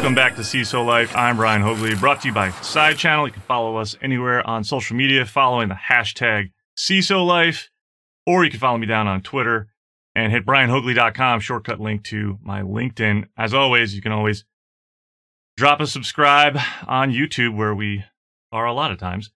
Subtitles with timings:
[0.00, 1.14] Welcome back to CISO Life.
[1.14, 3.26] I'm Brian Haugli, brought to you by Side Channel.
[3.26, 7.68] You can follow us anywhere on social media following the hashtag CISO Life,
[8.26, 9.68] or you can follow me down on Twitter
[10.14, 13.26] and hit brianhaugli.com, shortcut link to my LinkedIn.
[13.36, 14.46] As always, you can always
[15.58, 18.02] drop a subscribe on YouTube where we
[18.52, 19.30] are a lot of times.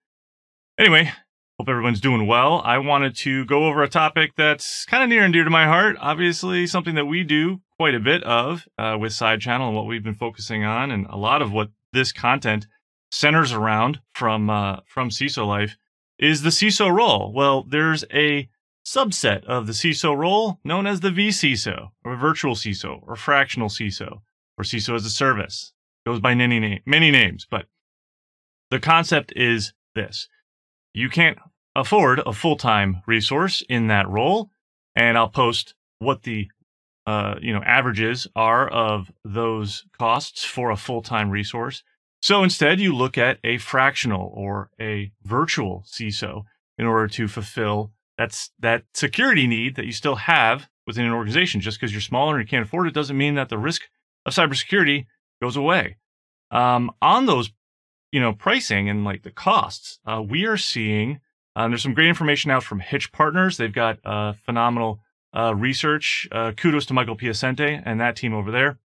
[0.78, 1.12] Anyway,
[1.58, 2.60] hope everyone's doing well.
[2.64, 5.66] I wanted to go over a topic that's kind of near and dear to my
[5.66, 5.96] heart.
[6.00, 9.86] Obviously, something that we do quite a bit of uh, with Side Channel and what
[9.86, 12.66] we've been focusing on, and a lot of what this content
[13.10, 15.76] centers around from uh, from CISO life
[16.18, 17.32] is the CISO role.
[17.32, 18.48] Well, there's a
[18.84, 24.20] subset of the CISO role known as the vCISO, or virtual CISO, or fractional CISO,
[24.58, 25.72] or CISO as a service.
[26.04, 27.66] It goes by many, na- many names, but
[28.70, 30.28] the concept is this.
[30.94, 31.38] You can't
[31.76, 34.50] afford a full-time resource in that role,
[34.94, 36.48] and I'll post what the
[37.06, 41.82] uh, you know averages are of those costs for a full-time resource.
[42.22, 46.44] So instead, you look at a fractional or a virtual CISO
[46.78, 51.60] in order to fulfill that's that security need that you still have within an organization.
[51.60, 53.82] Just because you're smaller and you can't afford it doesn't mean that the risk
[54.24, 55.06] of cybersecurity
[55.42, 55.96] goes away.
[56.50, 57.50] Um, on those,
[58.14, 61.18] you know, pricing and like the costs, uh, we are seeing.
[61.56, 63.56] Um, there's some great information out from Hitch Partners.
[63.56, 65.00] They've got uh, phenomenal
[65.36, 66.28] uh, research.
[66.30, 68.78] Uh, kudos to Michael Piacente and that team over there.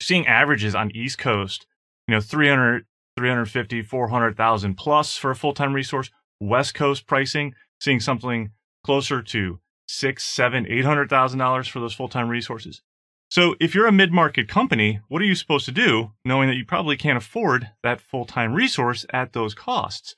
[0.00, 1.66] Seeing averages on East Coast,
[2.08, 2.84] you know, 300,
[3.16, 6.10] 350, 400,000 plus for a full-time resource.
[6.40, 8.50] West Coast pricing, seeing something
[8.82, 12.82] closer to six, seven, eight hundred thousand dollars for those full-time resources.
[13.30, 16.64] So if you're a mid-market company, what are you supposed to do knowing that you
[16.64, 20.16] probably can't afford that full-time resource at those costs?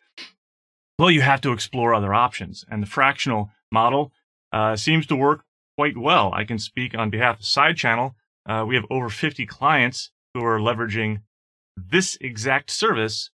[0.98, 2.64] Well, you have to explore other options.
[2.70, 4.12] And the fractional model
[4.53, 5.44] uh, seems to work
[5.77, 6.33] quite well.
[6.33, 8.14] I can speak on behalf of Side Channel.
[8.48, 11.22] Uh, we have over 50 clients who are leveraging
[11.77, 13.31] this exact service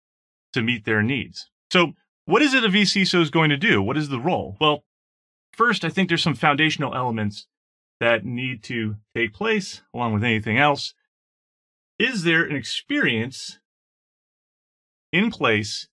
[0.52, 1.50] to meet their needs.
[1.72, 1.94] So
[2.26, 3.82] what is it a vCISO is going to do?
[3.82, 4.56] What is the role?
[4.60, 4.84] Well,
[5.52, 7.48] first, I think there's some foundational elements
[8.04, 10.92] that need to take place along with anything else.
[11.98, 13.58] Is there an experience
[15.10, 15.88] in place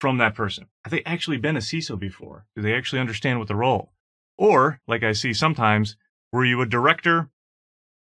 [0.00, 0.66] from that person?
[0.84, 2.46] Have they actually been a CISO before?
[2.56, 3.92] Do they actually understand what the role?
[4.36, 5.96] Or, like I see sometimes,
[6.32, 7.30] were you a director,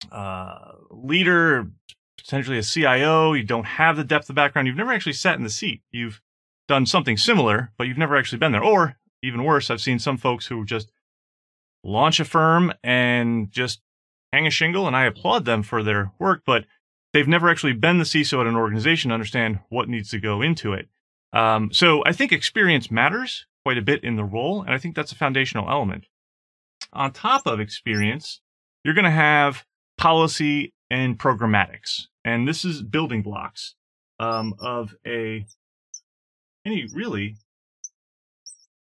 [0.09, 1.67] uh, leader,
[2.17, 3.33] potentially a CIO?
[3.33, 4.69] You don't have the depth of background.
[4.69, 5.81] You've never actually sat in the seat.
[5.91, 6.21] You've
[6.69, 8.63] done something similar, but you've never actually been there.
[8.63, 10.93] Or even worse, I've seen some folks who just
[11.83, 13.81] launch a firm and just
[14.31, 16.65] hang a shingle, and I applaud them for their work, but
[17.13, 20.41] they've never actually been the CISO at an organization to understand what needs to go
[20.41, 20.87] into it.
[21.33, 24.95] Um, so I think experience matters quite a bit in the role, and I think
[24.95, 26.05] that's a foundational element.
[26.93, 28.41] On top of experience,
[28.83, 29.65] you're going to have
[29.97, 32.07] policy and programmatics.
[32.25, 33.75] And this is building blocks
[34.19, 35.45] um, of a
[36.65, 37.37] any really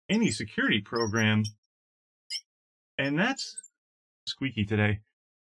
[0.08, 1.44] any security program.
[3.00, 3.56] And that's
[4.26, 5.00] squeaky today.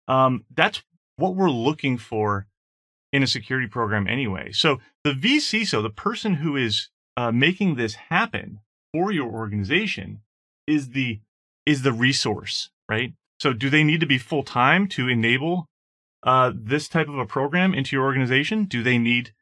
[0.09, 0.83] Um, that's
[1.17, 2.47] what we're looking for
[3.13, 4.53] in a security program anyway.
[4.53, 8.61] So the vCISO, the person who is uh, making this happen
[8.93, 10.21] for your organization,
[10.67, 11.21] is the
[11.65, 13.15] is the resource, right?
[13.41, 15.67] So do they need to be full time to enable
[16.23, 18.65] uh, this type of a program into your organization?
[18.65, 19.33] Do they need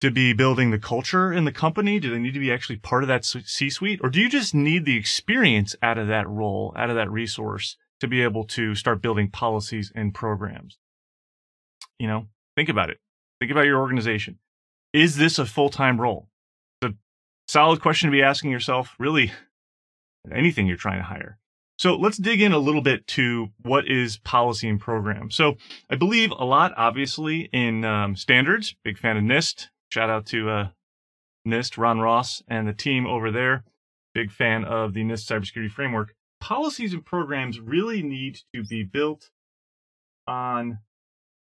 [0.00, 1.98] to be building the culture in the company?
[1.98, 4.00] Do they need to be actually part of that C suite?
[4.02, 7.76] Or do you just need the experience out of that role, out of that resource
[8.00, 10.78] to be able to start building policies and programs?
[11.98, 12.26] You know,
[12.56, 12.98] think about it.
[13.40, 14.38] Think about your organization.
[14.92, 16.28] Is this a full time role?
[16.82, 16.96] It's a
[17.48, 19.32] solid question to be asking yourself, really,
[20.32, 21.38] anything you're trying to hire.
[21.78, 25.30] So let's dig in a little bit to what is policy and program.
[25.30, 25.56] So
[25.90, 28.74] I believe a lot, obviously, in um, standards.
[28.82, 29.68] Big fan of NIST.
[29.90, 30.68] Shout out to uh,
[31.46, 33.64] NIST, Ron Ross, and the team over there.
[34.14, 36.14] Big fan of the NIST cybersecurity framework.
[36.40, 39.30] Policies and programs really need to be built
[40.26, 40.78] on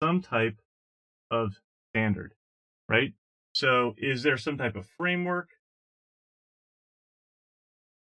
[0.02, 0.60] some type
[1.32, 1.60] of
[1.92, 2.34] standard,
[2.88, 3.14] right?
[3.54, 5.50] So is there some type of framework?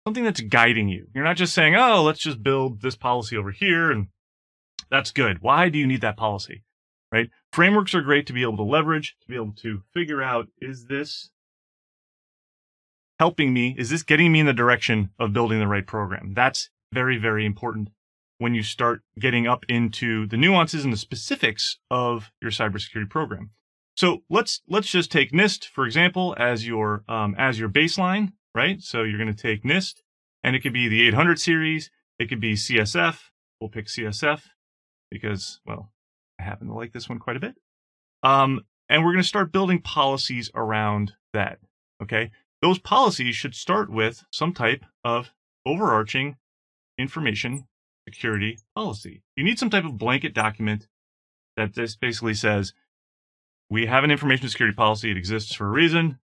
[0.05, 1.07] something that's guiding you.
[1.13, 4.07] You're not just saying, oh, let's just build this policy over here and
[4.91, 5.41] that's good.
[5.41, 6.63] Why do you need that policy?
[7.13, 7.29] Right?
[7.51, 10.85] Frameworks are great to be able to leverage, to be able to figure out is
[10.85, 11.29] this
[13.19, 13.75] helping me?
[13.77, 16.33] Is this getting me in the direction of building the right program?
[16.33, 17.89] That's very, very important
[18.39, 23.51] when you start getting up into the nuances and the specifics of your cybersecurity program.
[23.95, 28.81] So let's let's just take NIST for example as your um, as your baseline right?
[28.81, 29.95] So you're going to take NIST,
[30.43, 31.89] and it could be the 800 series.
[32.19, 33.19] It could be CSF.
[33.59, 34.41] We'll pick CSF
[35.09, 35.91] because, well,
[36.43, 37.55] I happen to like this one quite a bit.
[38.21, 41.59] Um, and we're going to start building policies around that.
[42.01, 42.31] Okay.
[42.61, 45.31] Those policies should start with some type of
[45.65, 46.37] overarching
[46.97, 47.67] information
[48.07, 49.21] security policy.
[49.35, 50.87] You need some type of blanket document
[51.57, 52.73] that this basically says
[53.69, 55.11] we have an information security policy.
[55.11, 56.19] It exists for a reason,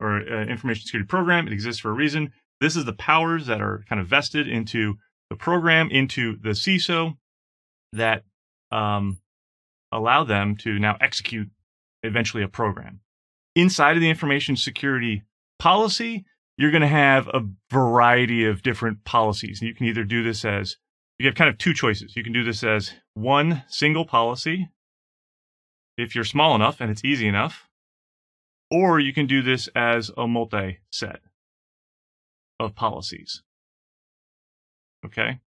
[0.00, 1.46] or uh, information security program.
[1.46, 2.32] It exists for a reason.
[2.60, 4.98] This is the powers that are kind of vested into
[5.30, 7.16] the program, into the CISO
[7.92, 8.24] that
[8.72, 9.18] um,
[9.92, 11.48] allow them to now execute
[12.02, 13.00] eventually a program.
[13.54, 15.22] Inside of the information security
[15.58, 16.24] policy,
[16.56, 19.60] you're going to have a variety of different policies.
[19.60, 20.76] You can either do this as
[21.18, 22.16] you have kind of two choices.
[22.16, 24.68] You can do this as one single policy
[25.96, 27.68] if you're small enough and it's easy enough,
[28.70, 31.20] or you can do this as a multi set
[32.58, 33.42] of policies.
[35.04, 35.40] Okay.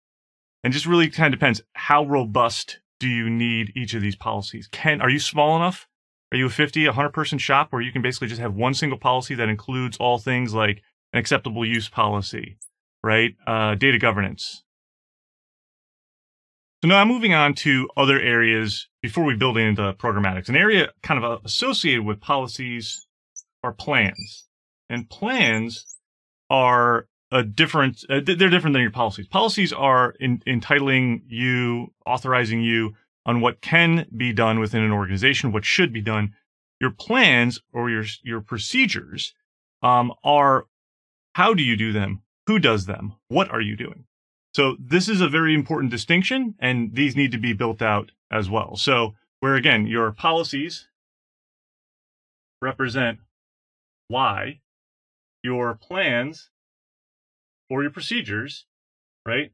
[0.63, 4.69] And just really kind of depends how robust do you need each of these policies?
[4.71, 5.89] Can are you small enough?
[6.33, 8.99] Are you a 50, 100 person shop where you can basically just have one single
[8.99, 10.83] policy that includes all things like
[11.13, 12.59] an acceptable use policy,
[13.03, 13.37] right?
[13.47, 14.65] Uh, data governance.
[16.83, 20.49] So now I'm moving on to other areas before we build into programmatics.
[20.49, 23.07] An area kind of associated with policies
[23.63, 24.49] are plans.
[24.91, 25.97] And plans
[26.51, 29.27] are a different, uh, they're different than your policies.
[29.27, 32.95] Policies are in, entitling you, authorizing you
[33.27, 36.33] on what can be done within an organization, what should be done.
[36.81, 39.35] Your plans or your, your procedures
[39.83, 40.67] um, are
[41.35, 42.23] how do you do them?
[42.47, 43.15] Who does them?
[43.29, 44.05] What are you doing?
[44.55, 48.49] So this is a very important distinction, and these need to be built out as
[48.49, 48.77] well.
[48.77, 50.87] So where again, your policies
[52.63, 53.19] represent
[54.07, 54.61] why,
[55.43, 56.51] your plans
[57.71, 58.67] or your procedures,
[59.27, 59.53] right,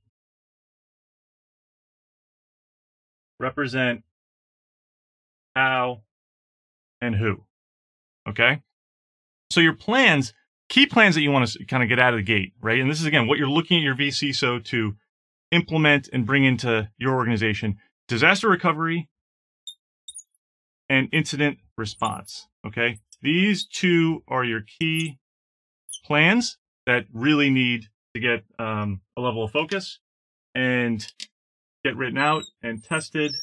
[3.38, 4.02] represent
[5.54, 6.02] how
[7.00, 7.44] and who.
[8.28, 8.62] Okay?
[9.50, 10.32] So your plans
[10.70, 12.80] key plans that you want to kind of get out of the gate, right?
[12.80, 14.96] And this is again what you're looking at your vCISO to
[15.50, 17.76] implement and bring into your organization:
[18.08, 19.10] disaster recovery
[20.88, 22.46] and incident response.
[22.66, 25.18] Okay, these two are your key
[26.04, 26.56] plans
[26.86, 29.98] that really need to get um, a level of focus
[30.54, 31.12] and
[31.84, 33.34] get written out and tested.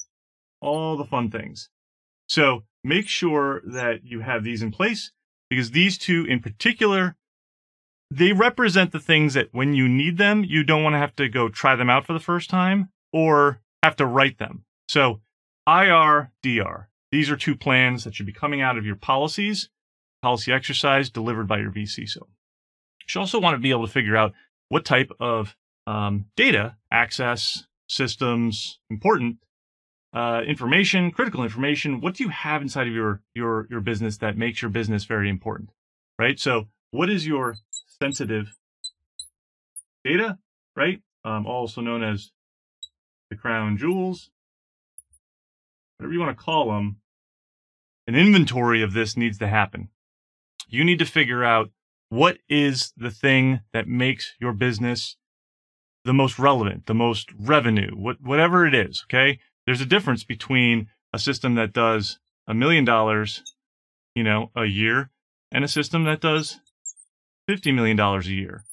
[0.60, 1.70] All the fun things.
[2.28, 5.12] So make sure that you have these in place
[5.50, 7.16] because these two in particular
[8.10, 11.30] they represent the things that when you need them you don't want to have to
[11.30, 15.20] go try them out for the first time or have to write them so
[15.68, 19.70] ir dr these are two plans that should be coming out of your policies
[20.22, 22.04] policy exercise delivered by your VC.
[22.04, 22.18] vCISO.
[22.18, 24.34] You should also want to be able to figure out
[24.70, 25.56] what type of
[25.86, 29.38] um, data access systems important
[30.14, 32.02] uh, information, critical information.
[32.02, 35.30] What do you have inside of your your your business that makes your business very
[35.30, 35.70] important,
[36.18, 36.40] right?
[36.40, 37.56] So, what is your
[38.02, 38.56] sensitive
[40.04, 40.38] data,
[40.76, 41.02] right?
[41.26, 42.32] Um, also known as
[43.30, 44.30] the crown jewels,
[45.98, 46.98] whatever you want to call them.
[48.08, 49.90] An inventory of this needs to happen.
[50.70, 51.72] You need to figure out
[52.10, 55.18] what is the thing that makes your business
[56.08, 59.04] the most relevant, the most revenue, what, whatever it is.
[59.06, 59.40] Okay.
[59.66, 63.44] There's a difference between a system that does a million dollars,
[64.16, 65.12] you know, a year
[65.52, 66.62] and a system that does
[67.50, 68.64] $50 million a year.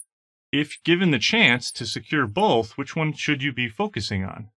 [0.52, 4.50] If given the chance to secure both, which one should you be focusing on?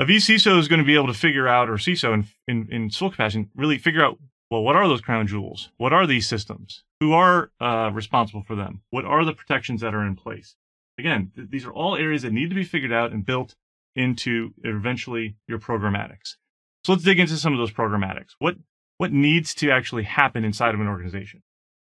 [0.00, 2.90] A vCISO is going to be able to figure out, or CISO in, in, in
[2.90, 4.18] full capacity, really figure out,
[4.50, 5.70] well, what are those crown jewels?
[5.76, 6.84] What are these systems?
[7.00, 8.82] Who are uh, responsible for them?
[8.90, 10.54] What are the protections that are in place?
[10.98, 13.56] Again, th- these are all areas that need to be figured out and built
[13.96, 16.36] into eventually your programmatics.
[16.84, 18.30] So let's dig into some of those programmatics.
[18.38, 18.56] What
[18.98, 21.42] what needs to actually happen inside of an organization?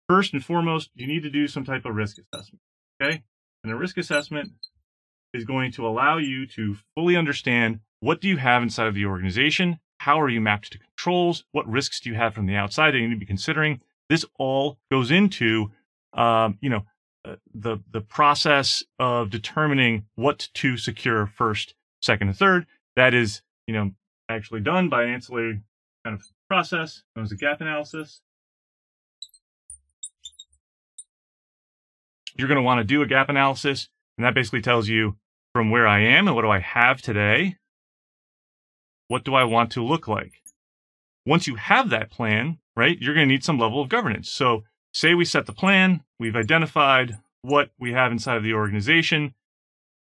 [0.07, 2.61] First and foremost, you need to do some type of risk assessment.
[3.01, 3.23] Okay?
[3.63, 4.51] And a risk assessment
[5.33, 9.05] is going to allow you to fully understand what do you have inside of the
[9.05, 9.79] organization?
[9.99, 11.43] How are you mapped to controls?
[11.51, 13.81] What risks do you have from the outside that you need to be considering?
[14.07, 15.71] This all goes into,
[16.13, 16.85] um, you know,
[17.25, 22.65] uh, the the process of determining what to secure first, second, and third.
[22.95, 23.91] That is, you know,
[24.29, 25.61] actually done by an ancillary
[26.05, 28.21] kind of process known as a gap analysis.
[32.37, 35.15] You're going to want to do a gap analysis, and that basically tells you
[35.53, 37.55] from where I am and what do I have today,
[39.07, 40.33] what do I want to look like.
[41.25, 44.29] Once you have that plan, right, you're going to need some level of governance.
[44.29, 49.35] So say we set the plan, we've identified what we have inside of the organization,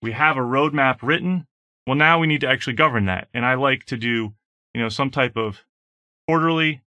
[0.01, 1.45] we have a roadmap written,
[1.85, 3.27] Well, now we need to actually govern that.
[3.35, 4.33] And I like to do,
[4.73, 5.63] you know, some type of
[6.27, 6.81] quarterly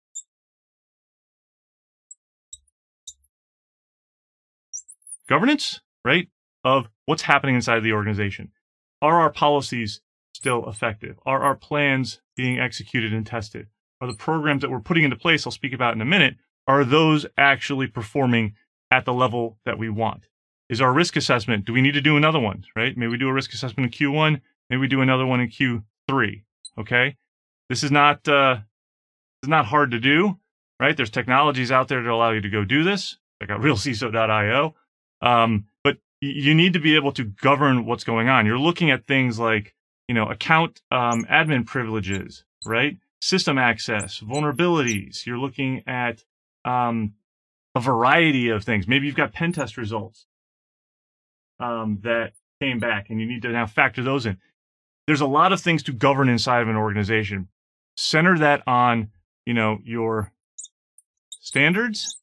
[5.29, 6.29] governance, right?
[6.65, 8.53] Of what's happening inside the organization.
[9.01, 10.01] Are our policies
[10.33, 11.19] still effective?
[11.27, 13.67] Are our plans being executed and tested?
[14.01, 16.85] Are the programs that we're putting into place, I'll speak about in a minute, are
[16.85, 18.55] those actually performing
[18.91, 20.29] at the level that we want?
[20.69, 22.97] Is our risk assessment, do we need to do another one, right?
[22.97, 24.41] Maybe we do a risk assessment in Q1,
[24.71, 26.43] maybe we do another one in Q3,
[26.79, 27.17] okay?
[27.69, 30.39] This is not, uh, this is not hard to do,
[30.81, 30.97] right?
[30.97, 33.19] There's technologies out there that allow you to go do this.
[33.41, 34.75] Check out realciso.io.
[35.21, 35.67] Um,
[36.23, 38.47] you need to be able to govern what's going on.
[38.47, 39.75] You're looking at things like,
[40.07, 42.97] you know, account um, admin privileges, right?
[43.21, 45.27] System access, vulnerabilities.
[45.27, 46.23] You're looking at
[46.65, 47.15] um,
[47.75, 48.87] a variety of things.
[48.87, 50.27] Maybe you've got pen test results
[51.59, 54.39] um, that came back, and you need to now factor those in.
[55.09, 57.49] There's a lot of things to govern inside of an organization.
[57.97, 59.11] Center that on,
[59.45, 60.33] you know, your
[61.41, 62.17] standards,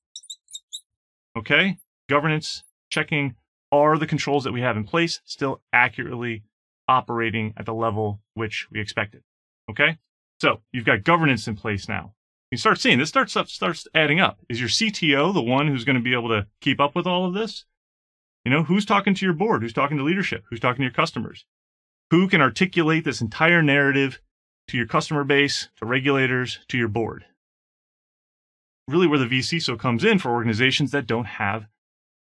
[1.37, 3.35] okay, governance, checking
[3.71, 6.43] are the controls that we have in place still accurately
[6.87, 9.21] operating at the level which we expected.
[9.69, 9.97] Okay.
[10.41, 12.13] So you've got governance in place now.
[12.51, 14.39] You start seeing this starts up, starts adding up.
[14.49, 17.25] Is your CTO the one who's going to be able to keep up with all
[17.25, 17.65] of this?
[18.43, 19.61] You know, who's talking to your board?
[19.61, 20.45] Who's talking to leadership?
[20.49, 21.45] Who's talking to your customers?
[22.09, 24.19] Who can articulate this entire narrative
[24.69, 27.25] to your customer base, to regulators, to your board?
[28.87, 31.67] Really, where the vCISO comes in for organizations that don't have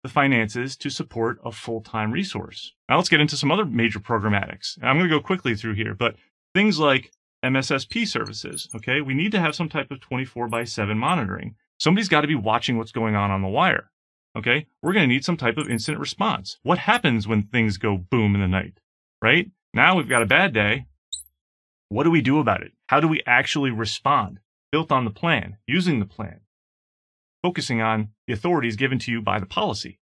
[0.08, 2.72] the finances to support a full time resource.
[2.88, 4.78] Now let's get into some other major programmatics.
[4.82, 6.16] I'm going to go quickly through here, but
[6.54, 7.12] things like
[7.44, 11.56] MSSP services, okay, we need to have some type of 24 by 7 monitoring.
[11.78, 13.90] Somebody's got to be watching what's going on on the wire,
[14.36, 14.66] okay?
[14.82, 16.58] We're going to need some type of incident response.
[16.62, 18.80] What happens when things go boom in the night,
[19.22, 19.50] right?
[19.74, 20.86] Now we've got a bad day.
[21.90, 22.72] What do we do about it?
[22.86, 24.40] How do we actually respond?
[24.72, 26.40] Built on the plan, using the plan
[27.48, 29.98] focusing on the authorities given to you by the policy.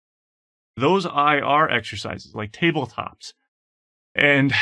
[0.77, 3.35] Those IR exercises like tabletops
[4.17, 4.53] and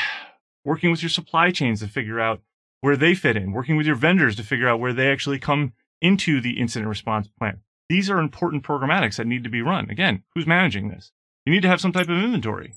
[0.66, 2.42] working with your supply chains to figure out
[2.82, 5.72] where they fit in, working with your vendors to figure out where they actually come
[6.02, 7.60] into the incident response plan.
[7.88, 9.88] These are important programmatics that need to be run.
[9.88, 11.10] Again, who's managing this?
[11.46, 12.74] You need to have some type of inventory,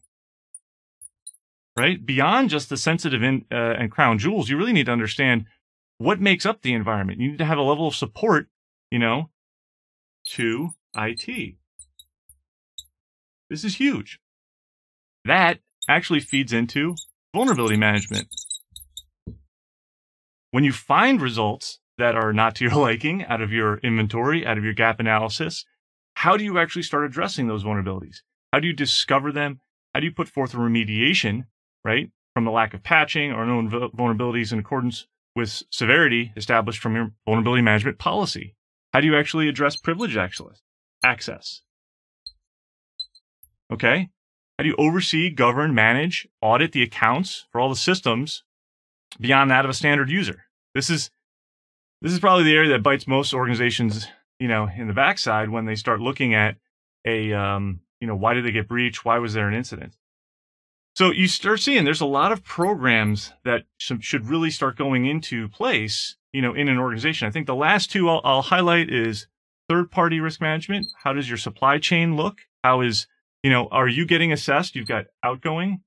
[1.78, 2.06] right?
[2.06, 5.48] Beyond just the sensitive in, uh, and crown jewels, you really need to understand
[5.98, 7.20] what makes up the environment.
[7.20, 8.48] You need to have a level of support,
[8.90, 9.30] you know,
[10.32, 11.56] to IT.
[13.50, 14.20] This is huge.
[15.26, 16.96] That actually feeds into
[17.34, 18.28] vulnerability management.
[20.52, 24.58] When you find results that are not to your liking out of your inventory, out
[24.58, 25.66] of your gap analysis,
[26.16, 28.22] how do you actually start addressing those vulnerabilities?
[28.52, 29.62] How do you discover them?
[29.94, 31.46] How do you put forth a remediation,
[31.84, 36.96] right, from the lack of patching or known vulnerabilities in accordance with severity established from
[36.96, 38.56] your vulnerability management policy?
[38.98, 41.62] How do you actually address privilege access?
[43.72, 44.10] Okay.
[44.58, 48.44] How do you oversee, govern, manage, audit the accounts for all the systems
[49.22, 50.46] beyond that of a standard user?
[50.74, 51.12] This is
[52.02, 54.08] this is probably the area that bites most organizations,
[54.40, 56.56] you know, in the backside when they start looking at
[57.06, 59.06] a, um, you know, why did they get breached?
[59.06, 59.96] Why was there an incident?
[60.96, 65.50] So you start seeing there's a lot of programs that should really start going into
[65.50, 67.28] place you know, in an organization.
[67.28, 69.26] I think the last two I'll, I'll highlight is
[69.68, 70.86] third party risk management.
[71.04, 72.42] How does your supply chain look?
[72.64, 73.08] How is,
[73.42, 74.76] you know, are you getting assessed?
[74.76, 75.82] You've got outgoing,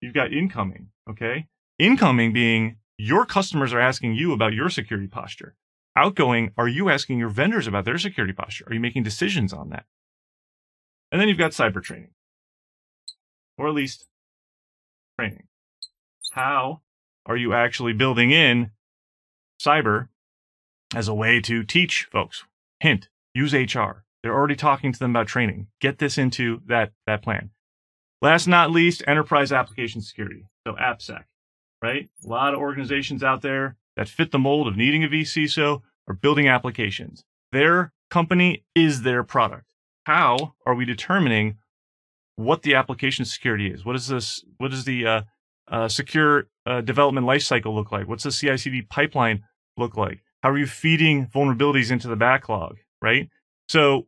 [0.00, 0.88] you've got incoming.
[1.08, 1.46] Okay.
[1.78, 5.54] Incoming being your customers are asking you about your security posture.
[5.94, 8.64] Outgoing, are you asking your vendors about their security posture?
[8.66, 9.84] Are you making decisions on that?
[11.12, 12.10] And then you've got cyber training,
[13.56, 14.08] or at least
[15.16, 15.44] training.
[16.32, 16.80] How
[17.24, 18.72] are you actually building in
[19.60, 20.08] cyber
[20.94, 22.44] as a way to teach folks.
[22.80, 24.04] Hint, use HR.
[24.22, 25.68] They're already talking to them about training.
[25.80, 27.50] Get this into that, that plan.
[28.22, 30.44] Last not least, enterprise application security.
[30.66, 31.24] So AppSec,
[31.82, 32.08] right?
[32.24, 36.14] A lot of organizations out there that fit the mold of needing a vCISO are
[36.14, 37.24] building applications.
[37.52, 39.64] Their company is their product.
[40.04, 41.56] How are we determining
[42.36, 43.84] what the application security is?
[43.84, 44.44] What is this?
[44.58, 45.22] What does the uh,
[45.68, 48.08] uh, secure uh, development lifecycle look like?
[48.08, 49.44] What's the CI/CD pipeline
[49.76, 50.22] look like?
[50.42, 53.28] How are you feeding vulnerabilities into the backlog, right?
[53.68, 54.06] So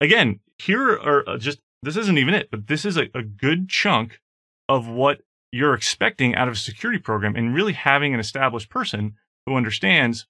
[0.00, 3.68] again, here are uh, just this isn't even it, but this is a, a good
[3.68, 4.20] chunk
[4.68, 5.20] of what
[5.52, 9.14] you're expecting out of a security program and really having an established person
[9.46, 10.26] who understands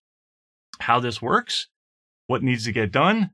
[0.80, 1.68] how this works,
[2.26, 3.30] what needs to get done.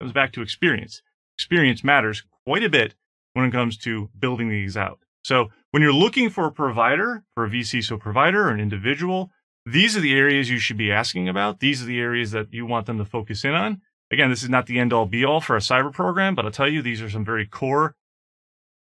[0.00, 1.02] Comes back to experience.
[1.36, 2.94] Experience matters quite a bit
[3.34, 4.98] when it comes to building these out.
[5.24, 9.30] So when you're looking for a provider, for a vCISO provider or an individual,
[9.66, 11.58] these are the areas you should be asking about.
[11.58, 13.82] These are the areas that you want them to focus in on.
[14.12, 16.52] Again, this is not the end all be all for a cyber program, but I'll
[16.52, 17.96] tell you, these are some very core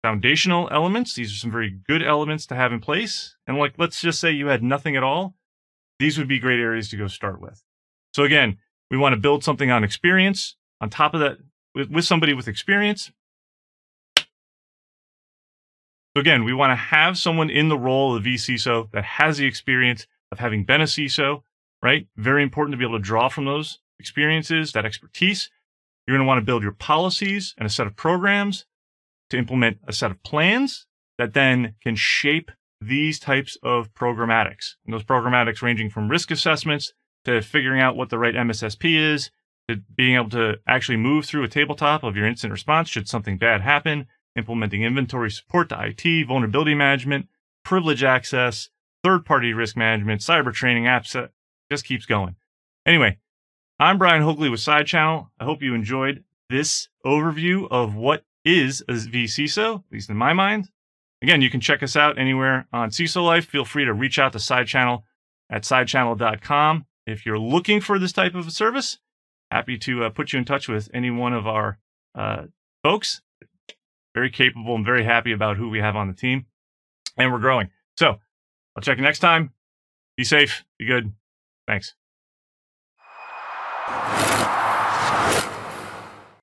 [0.03, 1.15] foundational elements.
[1.15, 3.37] These are some very good elements to have in place.
[3.47, 5.37] And like, let's just say you had nothing at all.
[6.01, 7.63] These would be great areas to go start with.
[8.13, 8.59] So again,
[8.91, 10.57] we want to build something on experience.
[10.81, 11.39] On top of that,
[11.77, 13.13] with, with somebody with experience,
[16.15, 19.47] so again, we want to have someone in the role of vCISO that has the
[19.47, 21.43] experience of having been a CISO,
[21.83, 22.09] right?
[22.17, 25.51] Very important to be able to draw from those experiences, that expertise.
[26.07, 28.65] You're going to want to build your policies and a set of programs
[29.31, 30.87] to implement a set of plans
[31.19, 34.75] that then can shape these types of programmatics.
[34.85, 36.93] And those programmatics ranging from risk assessments
[37.25, 39.31] to figuring out what the right MSSP is,
[39.69, 43.39] to being able to actually move through a tabletop of your incident response should something
[43.39, 47.29] bad happen, implementing inventory support to IT, vulnerability management,
[47.65, 48.71] privilege access,
[49.03, 51.29] third party risk management, cyber training, apps,
[51.71, 52.37] just keeps going.
[52.87, 53.19] Anyway,
[53.79, 55.31] I'm Brian Haugli with Side Channel.
[55.39, 60.33] I hope you enjoyed this overview of what is a vCISO, at least in my
[60.33, 60.69] mind.
[61.23, 63.47] Again, you can check us out anywhere on CISO Life.
[63.47, 65.05] Feel free to reach out to Side Channel
[65.51, 66.87] at sidechannel.com.
[67.07, 68.99] If you're looking for this type of a service,
[69.51, 71.79] happy to uh, put you in touch with any one of our
[72.15, 72.45] uh,
[72.83, 73.23] folks
[74.15, 76.47] very capable and very happy about who we have on the team.
[77.17, 77.71] And we're growing.
[77.97, 78.19] So
[78.77, 79.53] I'll check you next time.
[80.17, 80.65] Be safe.
[80.79, 81.13] Be good.
[81.67, 81.95] Thanks.